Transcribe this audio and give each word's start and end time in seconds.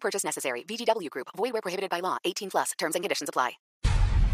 Purchase 0.00 0.24
necessary. 0.24 0.64
Group. 1.10 1.28
Prohibited 1.34 1.90
by 1.90 2.00
law. 2.00 2.18
18 2.24 2.50
plus. 2.50 2.72
Terms 2.78 2.94
and 2.94 3.02
conditions 3.04 3.28
apply. 3.28 3.58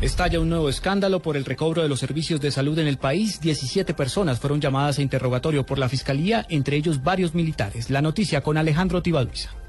Estalla 0.00 0.40
un 0.40 0.50
nuevo 0.50 0.68
escándalo 0.68 1.20
por 1.20 1.36
el 1.36 1.44
recobro 1.44 1.82
de 1.82 1.88
los 1.88 2.00
servicios 2.00 2.40
de 2.40 2.50
salud 2.50 2.78
en 2.78 2.88
el 2.88 2.98
país. 2.98 3.40
17 3.40 3.94
personas 3.94 4.38
fueron 4.40 4.60
llamadas 4.60 4.98
a 4.98 5.02
interrogatorio 5.02 5.64
por 5.64 5.78
la 5.78 5.88
Fiscalía, 5.88 6.44
entre 6.50 6.76
ellos 6.76 7.02
varios 7.02 7.34
militares. 7.34 7.88
La 7.90 8.02
noticia 8.02 8.42
con 8.42 8.58
Alejandro 8.58 9.00
Tibaduiza. 9.02 9.63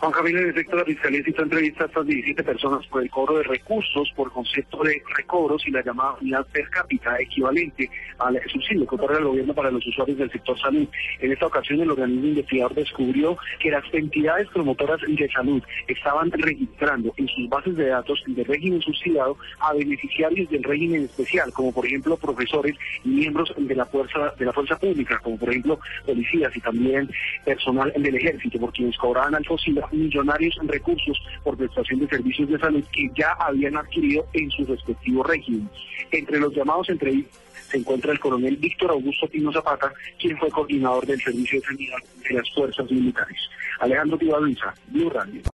Juan 0.00 0.12
Camilo, 0.12 0.40
en 0.40 0.50
efecto, 0.50 0.76
la 0.76 0.84
Fiscalía 0.84 1.24
citó 1.24 1.42
entrevista 1.42 1.82
a 1.82 1.86
estas 1.88 2.06
17 2.06 2.44
personas 2.44 2.86
por 2.86 3.02
el 3.02 3.10
cobro 3.10 3.38
de 3.38 3.42
recursos, 3.42 4.08
por 4.14 4.30
concepto 4.30 4.84
de 4.84 5.02
recobros 5.16 5.66
y 5.66 5.72
la 5.72 5.82
llamada 5.82 6.14
unidad 6.20 6.46
per 6.52 6.70
cápita 6.70 7.16
equivalente 7.18 7.90
al 8.20 8.40
subsidio 8.48 8.86
que 8.86 8.94
otorga 8.94 9.18
el 9.18 9.24
gobierno 9.24 9.54
para 9.54 9.72
los 9.72 9.84
usuarios 9.84 10.18
del 10.18 10.30
sector 10.30 10.56
salud. 10.60 10.86
En 11.18 11.32
esta 11.32 11.46
ocasión, 11.46 11.80
el 11.80 11.90
organismo 11.90 12.26
investigador 12.26 12.74
descubrió 12.74 13.36
que 13.58 13.72
las 13.72 13.82
entidades 13.92 14.46
promotoras 14.50 15.00
de 15.00 15.28
salud 15.30 15.62
estaban 15.88 16.30
registrando 16.30 17.12
en 17.16 17.26
sus 17.26 17.48
bases 17.48 17.76
de 17.76 17.88
datos 17.88 18.22
del 18.24 18.44
régimen 18.44 18.80
subsidiado 18.80 19.36
a 19.58 19.72
beneficiarios 19.72 20.48
del 20.48 20.62
régimen 20.62 21.06
especial, 21.06 21.52
como 21.52 21.72
por 21.72 21.84
ejemplo 21.84 22.16
profesores 22.16 22.76
y 23.04 23.08
miembros 23.08 23.52
de 23.56 23.74
la 23.74 23.84
fuerza 23.86 24.32
de 24.38 24.44
la 24.44 24.52
fuerza 24.52 24.78
pública, 24.78 25.18
como 25.24 25.36
por 25.36 25.50
ejemplo 25.50 25.80
policías 26.06 26.56
y 26.56 26.60
también 26.60 27.10
personal 27.44 27.92
del 27.96 28.14
ejército, 28.14 28.60
por 28.60 28.72
quienes 28.72 28.96
cobraban 28.96 29.34
al 29.34 29.44
fósil 29.44 29.74
millonarios 29.92 30.56
en 30.60 30.68
recursos 30.68 31.18
por 31.42 31.56
prestación 31.56 32.00
de 32.00 32.08
servicios 32.08 32.48
de 32.48 32.58
salud 32.58 32.84
que 32.92 33.10
ya 33.16 33.32
habían 33.38 33.76
adquirido 33.76 34.26
en 34.32 34.50
su 34.50 34.64
respectivo 34.64 35.22
régimen. 35.22 35.68
Entre 36.10 36.38
los 36.38 36.54
llamados 36.54 36.88
entre 36.88 37.24
se 37.70 37.76
encuentra 37.76 38.12
el 38.12 38.18
coronel 38.18 38.56
Víctor 38.56 38.90
Augusto 38.92 39.26
Pino 39.28 39.52
Zapata, 39.52 39.92
quien 40.18 40.38
fue 40.38 40.50
coordinador 40.50 41.06
del 41.06 41.20
servicio 41.20 41.60
de 41.60 41.66
sanidad 41.66 41.98
de 42.26 42.34
las 42.34 42.50
fuerzas 42.54 42.90
militares. 42.90 43.36
Alejandro 43.80 44.16
Tibaduiza, 44.16 44.74
Blue 44.88 45.10
Radio. 45.10 45.42